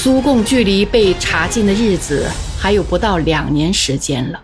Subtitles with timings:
[0.00, 4.40] 苏共距离被查禁的日子还有不到两年时间了，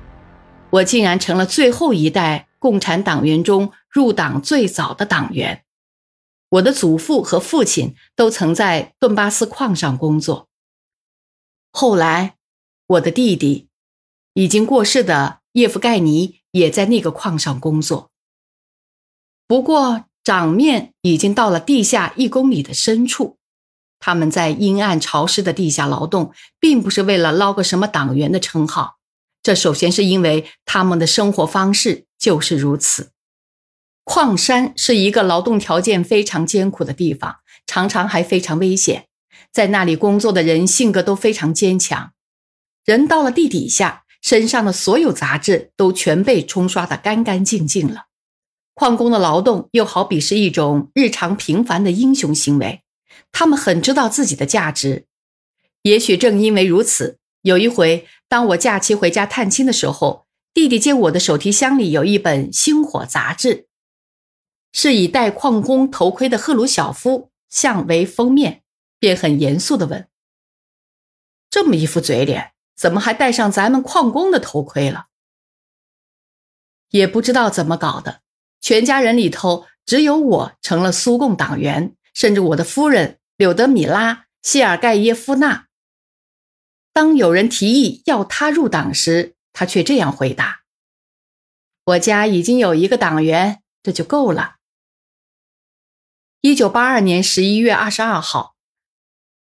[0.68, 5.62] 我竟然成了最后一代共产党员中入党最早的党员。
[6.48, 10.48] 我的祖父和父亲都曾在顿巴斯矿上工作。
[11.70, 12.34] 后来，
[12.88, 13.68] 我的弟弟，
[14.32, 18.10] 已经过世的叶夫盖尼也在那个矿上工作。
[19.46, 23.38] 不过，掌面已经到了地下一公里的深处。
[24.04, 28.98] 他们在阴暗潮湿的地下劳动，并不是为了捞个什么党员的称号。
[29.42, 33.12] 这首先是因为他们的生活方式就是如此。
[34.04, 39.06] 矿山是一个劳动条件非常艰苦的地方，常常还非常危险。
[39.50, 42.12] 在那里工作的人性格都非常坚强。
[42.84, 48.02] 人到了地底下，身上的所有杂质都全被冲刷得干干净净了。
[48.74, 52.82] 矿工的劳动又好比是一种日常平凡的英雄行为。
[53.36, 55.06] 他们很知道自己的价值，
[55.82, 63.66] 也许正因为如此，有一回，当我假期回家探亲的时候，弟弟见我的手提箱里有一本《星火》杂志，
[64.72, 68.62] 是以戴矿工头盔的赫鲁晓夫像为封面，
[69.00, 70.08] 便很严肃地问
[71.50, 75.06] ：“这么一副嘴脸，怎么还戴上咱们矿工的头盔了？”
[76.90, 78.20] 也不知道怎么搞的，
[78.60, 81.96] 全家人里头只有我成了苏共党员。
[82.14, 85.66] 甚至我的夫人柳德米拉·谢尔盖耶夫娜，
[86.92, 90.62] 当有人提议要她入党时，她却这样回答
[91.84, 94.58] ：“我家已经有一个党员，这就够了。”
[96.42, 98.54] 一九八二年十一月二十二号，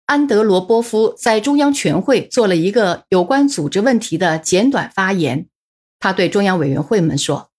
[0.06, 5.50] 安德罗波夫在中央全会做了一个有关组织问题的简短发言。
[6.00, 7.52] 他对中央委员会们说：“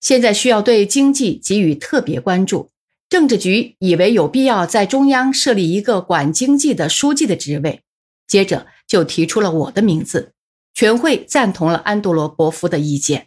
[0.00, 2.72] 现在需要对经济给予特别关注。”
[3.10, 7.82] 政治局以为有必要在中央设立一个管经济的书记的职位，
[8.28, 10.32] 接着就提出了我的名字。
[10.72, 13.26] 全会赞同了安德罗波夫的意见。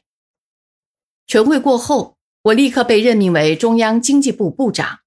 [1.27, 4.99] 全会过后，我立刻被任命为中央经济部部长。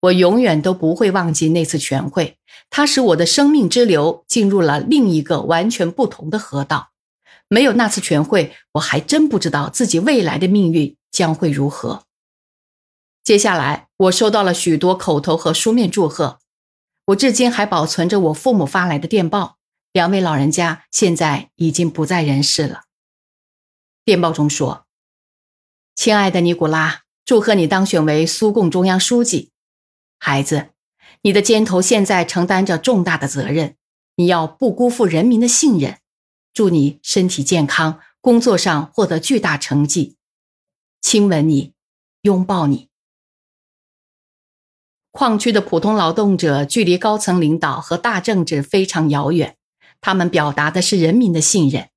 [0.00, 2.38] 我永远都不会忘记那次全会，
[2.70, 6.90] 它使我的生命之流进入了另一个完全不同的河道。
[7.48, 12.04] 没有那次全会，我还真不知道自己未来的命运将会如何。
[13.24, 16.40] 接下来，我收到了许多口头和书面祝贺。
[17.06, 19.56] 我至今还保存着我父母发来的电报。
[19.94, 22.82] 两位老人家现在已经不在人世了。
[24.04, 24.86] 电报中说
[25.96, 29.52] ：“亲爱的尼古拉，祝贺你当选为苏共中央书记。
[30.18, 30.72] 孩子，
[31.22, 33.76] 你的肩头现在承担着重大的责任，
[34.16, 35.98] 你要不辜负人民的信任。
[36.52, 40.16] 祝你身体健康，工作上获得巨大成绩。
[41.00, 41.72] 亲吻你，
[42.20, 42.90] 拥抱你。”
[45.14, 49.56] 矿区的普通劳动者距离高层领导和大政治非常遥远，
[50.00, 51.88] 他们表达的是人民的信任，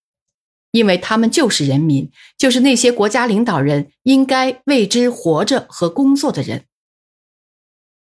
[0.70, 6.66] 因为他们就是人民，就是那些国家领导人应该为之活着和工作的人。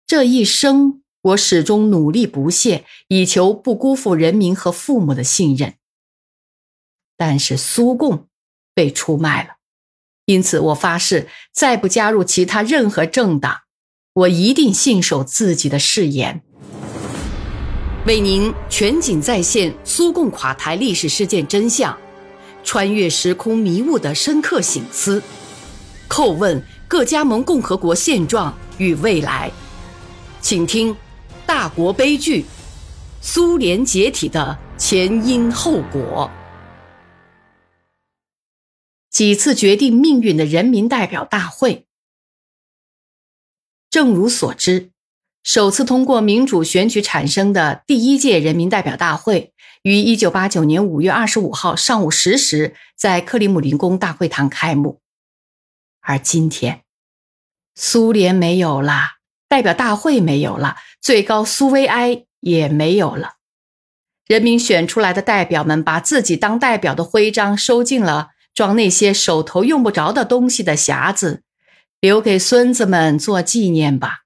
[0.06, 5.73] 这一生，我始终努力不懈，以求不辜负人民和父母的信任。
[7.18, 8.28] 但是苏共
[8.75, 9.56] 被出卖了，
[10.25, 13.62] 因此我发誓再不加入其他任何政党。
[14.13, 16.41] 我一定信守自己的誓言，
[18.05, 21.97] 为您全景再现苏共垮台历史事件真相，
[22.61, 25.23] 穿越时空迷雾的深刻醒思，
[26.09, 29.50] 叩问各加盟共和国现状与未来，
[30.41, 30.94] 请听
[31.45, 32.44] 大国悲剧——
[33.23, 36.29] 苏联解体的前因后果。
[39.09, 41.86] 几次决定命运的人民代表大会。
[43.91, 44.89] 正如所知，
[45.43, 49.51] 首次通过民主选举产生的第一届人民代表大会
[49.83, 55.01] 于一九八九年五月二十五号上午十时在克里姆林宫大会堂开幕。
[55.99, 56.83] 而今天，
[57.75, 59.17] 苏联没有了，
[59.49, 63.33] 代表大会没有了，最高苏维埃也没有了。
[64.25, 71.43] 人民选出来的代表们把自己当代表的徽章收进了装那些手头用不着的东西的匣子。
[72.01, 74.24] 留给孙子们做纪念吧。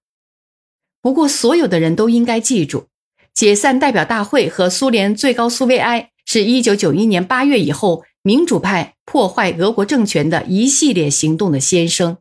[1.01, 2.87] 不过，所有的人都应该记住，
[3.33, 12.17] 解散代表大会和苏联最高苏维埃是一九九一年八月以后民主派破坏俄国政权的一系列行动的先声。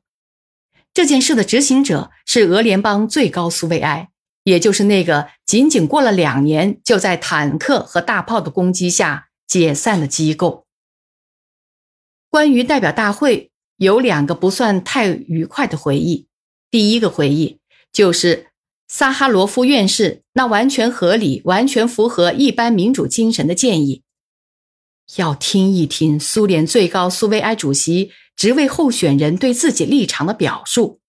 [0.93, 4.11] 这件事的执行者是俄联邦最高苏维埃，
[4.43, 10.67] 也就是那个仅仅过了两年就在坦克和大炮的攻击下解散的机构。
[12.29, 13.53] 关于代表大会。
[13.85, 16.27] 有两个不算太愉快的回忆。
[16.71, 17.61] 第一个回忆
[17.93, 18.49] 就是
[18.89, 24.03] 萨哈罗夫院士那完全合理、完全符合一般民主精神的建议，
[25.17, 31.01] 要听一听苏联最高苏维埃主席职位候选人对自己立场的表述，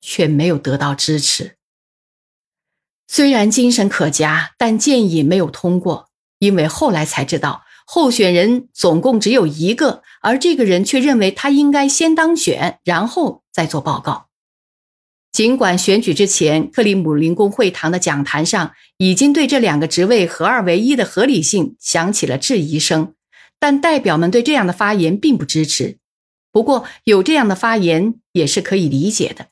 [0.00, 1.56] 却没有得到支持。
[3.08, 6.08] 虽然精神可嘉，但建议没有通过，
[6.38, 7.62] 因为后来才知道
[7.94, 14.28] 候选人总共只有一个，而这个人却认为他应该先当选，然后再做报告。
[15.30, 23.12] 尽管选举之前，克里姆林宫会堂的讲坛上已经对这两个职位合二为一的合理性响起了质疑声，
[23.58, 25.98] 但代表们对这样的发言并不支持。
[26.50, 29.48] 不过，有这样的发言也是可以理解的。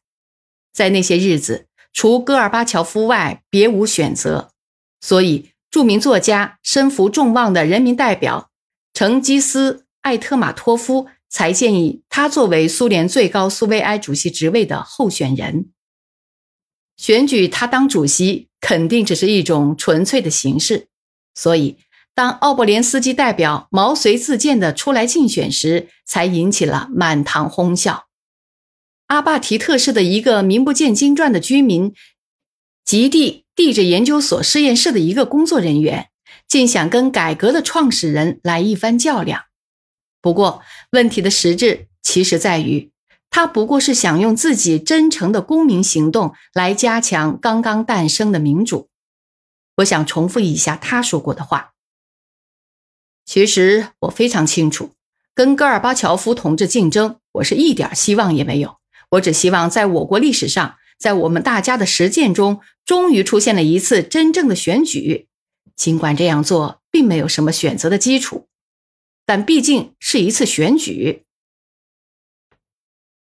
[0.73, 4.53] 在那些日子，除戈尔巴乔夫外，别无选择，
[4.99, 8.51] 所以著名作家、身负众望的人民代表
[8.93, 11.09] 成吉思·艾特马托夫。
[11.33, 15.71] 才建议他作为苏联最高苏维埃主席职位的候选人。
[16.97, 20.89] 选举他当主席肯定只是一种纯粹的形式，
[21.33, 21.79] 所以
[22.17, 28.09] 当奥布连斯基代表毛遂自荐的出来竞选时，才引起了满堂哄笑。
[29.07, 31.95] 阿巴提特市的一个名不见经传的居民，
[32.85, 36.09] 极地地质研究所实验室的一个工作人员，
[36.49, 39.43] 竟想跟改革的创始人来一番较量。
[40.23, 40.63] 不过，
[40.93, 42.91] 问题的实质其实在于，
[43.29, 48.89] 他不过是想用自己真诚的公民行动来加强刚刚诞生的民主。
[49.77, 51.73] 我想重复一下他说过的话。
[53.27, 54.93] 其实我非常清楚，
[55.35, 58.79] 跟戈尔巴乔夫同志竞争，我是一点希望也没有。
[59.11, 62.61] 我只希望在我国历史上，在我们大家的实践中，
[62.91, 65.29] 终于出现了一次真正的选举。
[65.77, 68.49] 尽管这样做并没有什么选择的基础。
[69.25, 71.23] 但毕竟是一次选举，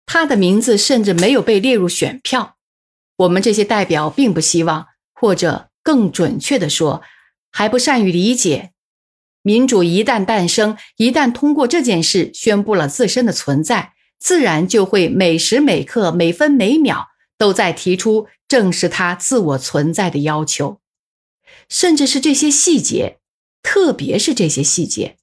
[0.05, 2.57] 他的名字甚至没有被列入选票。
[3.15, 7.01] 我们这些代表并不希望，或者更准确的说，
[7.49, 8.73] 还不善于理解，
[9.41, 17.07] 民主一旦诞生，一旦通过这件事宣布了自身的存在，自然就会每时每刻、每分每秒
[17.39, 20.79] 都在提出正是他自我存在的要求，
[21.67, 23.19] 甚至是这些细节，
[23.61, 25.17] 特别是这些细节。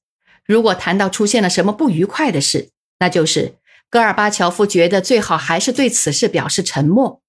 [0.44, 3.56] 如果谈到出现了什么不愉快的事，那就是
[3.88, 7.22] 戈尔巴乔夫觉得最好还是对此事表示沉默。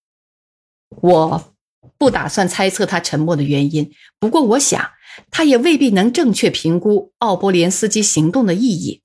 [1.01, 1.55] 我
[1.97, 4.91] 不打算猜测他沉默的原因，不过我想
[5.31, 9.01] 他也未必能正确评估奥波连斯基行动的意义。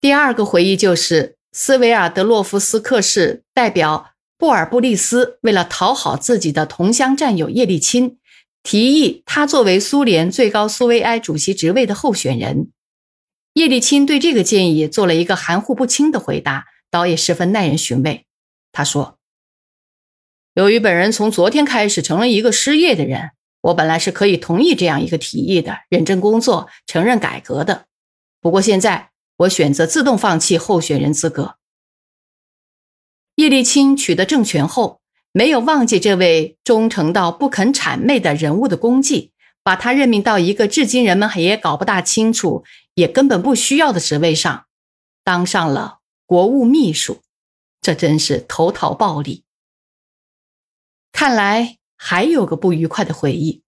[0.00, 4.13] 第二个回忆就是斯维尔德洛夫斯克市代表
[4.44, 8.18] 布尔布利斯为了讨好自己的同乡战友叶利钦。
[8.62, 12.70] 提议他作为苏联最高苏维埃主席职位的候选人，
[13.54, 18.26] 叶利钦对这个建议做了一个含糊不清的回答，倒也十分耐人寻味。
[18.70, 19.16] 他说
[20.52, 23.30] ：“由于本人从昨天开始成了一个失业的人，
[23.62, 27.86] 我本来是可以同意这样一个提议的，认真工作，承认改革的。
[28.42, 29.08] 不过现在
[29.38, 31.56] 我选择自动放弃候选人资格。”
[33.36, 35.00] 叶利钦取得政权后。
[35.36, 39.32] 没有忘记这位忠诚到不肯谄媚的人物的功绩，
[39.64, 42.62] 把他任命到一个至今人们也搞不大清楚、
[42.94, 44.66] 也根本不需要的职位上，
[45.24, 47.20] 当上了国务秘书。
[47.80, 49.42] 这真是投桃报李。
[51.10, 53.62] 看来还有个不愉快的回忆，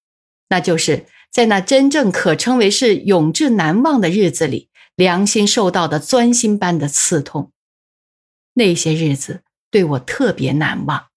[0.48, 7.50] 那就是在那真正可称为是永志难忘的日子里，良心受到的钻心般的刺痛。
[8.54, 9.42] 那些日子
[9.76, 11.08] 对我特别难忘。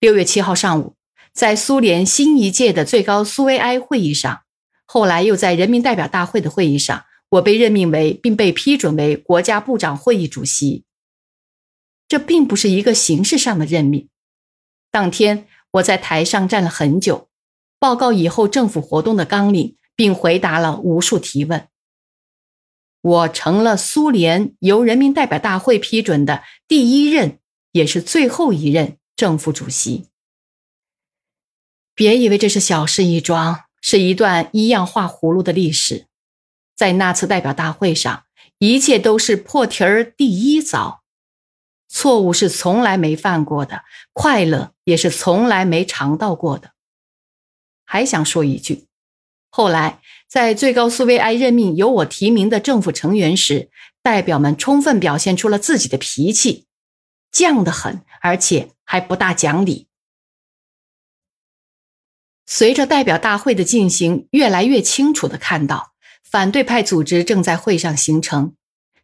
[0.00, 0.96] 六月七号上午，
[1.34, 4.44] 在苏联新一届的最高苏维埃会议上，
[4.86, 10.86] 后来又在人民代表大会的会议上，我被任命为并被批准为国家部长会议主席。
[12.08, 14.08] 这并不是一个形式上的任命。
[14.90, 17.28] 当天，我在台上站了很久，
[17.78, 21.68] 报告以后政府活动的纲领，并回答了无数提问。
[23.02, 27.40] 我成了苏联由人民代表大会批准的第一任，
[27.72, 28.96] 也是最后一任。
[29.14, 30.08] 政府主席，
[31.94, 36.06] 别以为这是小事一桩，是一段一样画葫芦的历史。
[36.74, 38.24] 在那次代表大会上，
[38.58, 41.04] 一切都是破题儿第一遭，
[41.88, 46.72] 错误是从来没犯过的，快乐也是从来没尝到过的。
[47.84, 48.88] 还想说一句，
[49.50, 53.70] 后来在最高苏维埃任命由我提名的政府成员时，
[54.02, 56.66] 代表们充分表现出了自己的脾气，
[57.32, 58.70] 犟得很，而且。
[58.84, 59.86] 还不大讲理。
[62.44, 68.54] 随着代表大会的进行，越来越清楚的看到，反对派组织正在会上形成。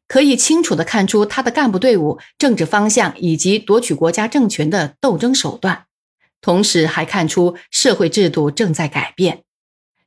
[0.06, 5.86] 可以清楚地看出他的干部队伍政治方向以及夺取国家政权的斗争手段，
[6.42, 9.44] 同时还看出社会制度正在改变。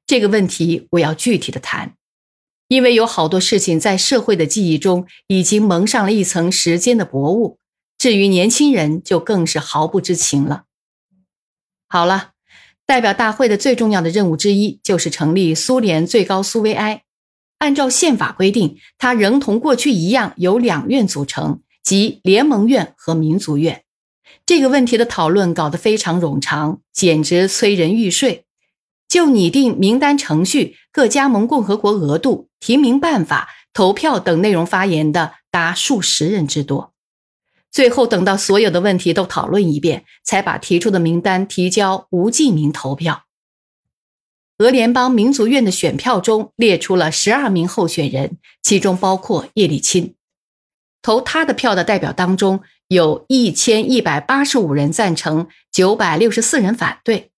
[0.05, 1.95] 这个问题我要具体的谈，
[2.67, 7.57] 因为有好多事情在社会的记忆中已经蒙上了一层时间的薄雾，
[8.01, 10.63] 至于年轻人就更是毫不知情了。
[11.88, 12.31] 好了，
[12.88, 17.03] 代表大会的最重要的任务之一就是成立苏联最高苏维埃。
[17.60, 23.84] 按照宪法规定，它仍同过去一样由两院组成，即联盟院和民族院。
[24.48, 28.48] 这个问题的讨论搞得非常冗长，简直催人欲睡。
[29.08, 36.90] 就拟定名单程序、各加盟共和国额度、提名办法、投票等内容发言的达数十人之多。
[37.71, 43.23] 最后等到所有的问题都讨论一遍，才把提出的名单提交无记名投票。
[44.57, 50.13] 俄联邦民族院的选票中列出了十二名候选人，其中包括叶利钦。
[51.01, 57.31] 投他的票的代表当中，有一千一百八十五人赞成，九百六十四人反对。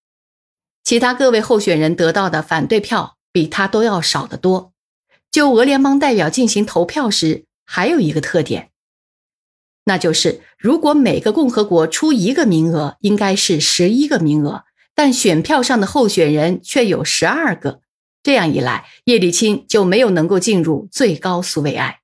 [0.84, 4.74] 其他各位候选人得到的反对票比他都要少得多。
[5.32, 8.72] 就俄联邦代表进行投票时，还有一个特点，
[9.86, 14.64] 那就是如果每个共和国出一个名额，应该是十一个名额。
[14.96, 17.82] 但选票上的候选人却有十二个，
[18.22, 22.02] 这样一来，叶利钦就没有能够进入最高苏维埃。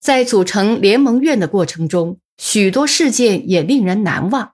[0.00, 4.52] 在组成联盟院的过程中，许多事件也令人难忘。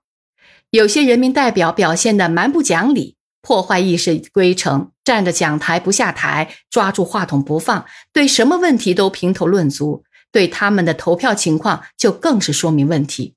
[0.71, 10.05] 有些人民代表表现得蛮不讲理，破坏议事规程，站着讲台不下台，抓住话筒不放，对什么问题都评头论足。
[10.33, 13.37] 对他们的投票情况就更是说明问题。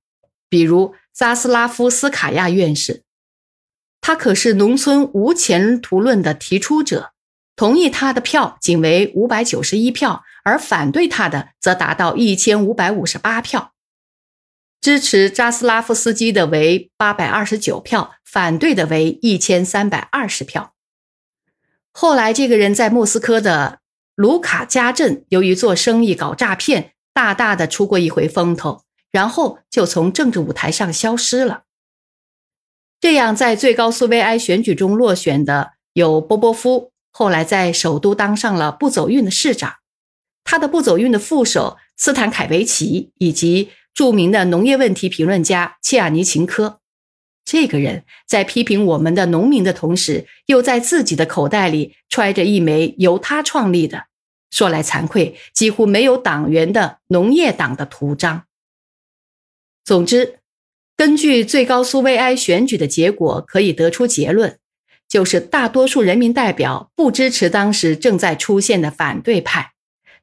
[0.50, 3.04] 比如扎斯拉夫斯卡亚院士。
[4.02, 7.12] 他可是农村无前途论的提出者，
[7.56, 13.74] 同意他的票仅为五百九十一票，而反对他的则达到一千五百五十八票。
[14.80, 20.76] 支持扎斯拉夫斯基的为八百二十九票，反对的为一千三百二十票。
[21.92, 23.80] 后来，这个人在莫斯科的
[24.16, 31.64] 卢卡加镇，由于做生意搞诈骗，大大的出过一回风头，然后就从政治舞台上消失了。
[33.02, 39.80] 这样，在最高苏维埃选举中落选的有波波夫，后来在首都当上了不走运的市长；
[40.46, 46.80] 他的不走运的副手斯坦凯维奇，以及著名的农业问题评论家切尔尼琴科。
[47.46, 54.08] 这个人在批评我们的农民的同时，又在自己的口袋里揣着一枚由他创立的，
[54.52, 58.44] 说来惭愧，几乎没有党员的农业党的图章。
[59.86, 60.40] 总之。
[60.98, 64.58] 根据最高苏维埃选举的结果，可以得出结论，
[65.10, 69.74] 就是大多数人民代表不支持当时正在出现的反对派。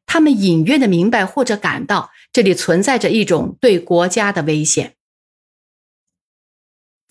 [0.07, 4.95] 他们隐约的明白或者感到这里存在着一种对国家的危险。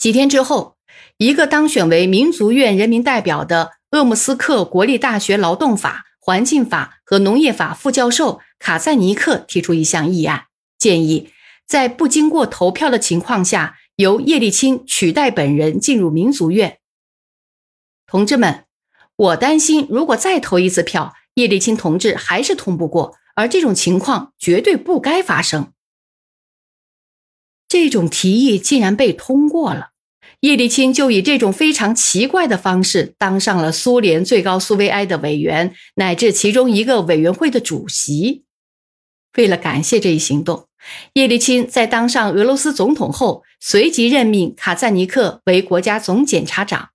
[0.02, 0.78] 几天之后，
[1.18, 10.46] 一个当选为民族院人民代表的鄂木斯克国立大学劳动法、环境法和农业法副教授卡赞尼克提出一项议案，
[10.80, 11.30] 建议。
[11.68, 16.80] 在不经过投票的情况下，由叶利钦取代本人进入民族院。
[18.08, 18.66] 同志们，
[19.16, 25.72] 我担心，如果再投一次票，叶利钦同志还是通不过，而这种情况绝对不该发生。
[27.68, 29.91] 这种提议竟然被通过了，
[30.42, 38.44] 叶利钦就以这种非常奇怪的方式当上了苏联最高苏维埃的委员，乃至其中一个委员会的主席。
[39.38, 40.68] 为了感谢这一行动。
[41.14, 46.90] 叶利钦在当上俄罗斯总统后，随即任命卡赞尼克为国家总检察长。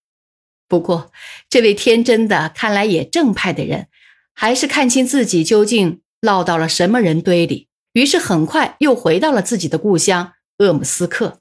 [0.69, 1.13] 不过，
[1.49, 3.87] 这位天真的、看来也正派的人，
[4.35, 11.39] 还是看清自己究竟落到了什么人堆里，于是很快又回到了自己的故乡鄂姆斯克。